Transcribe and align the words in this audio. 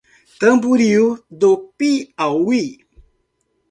Tamboril 0.39 1.05
do 1.29 1.49
Piauí 1.77 2.63